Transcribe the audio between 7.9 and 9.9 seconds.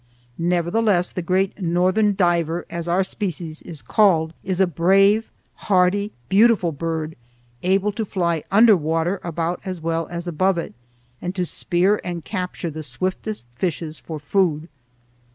to fly under water about as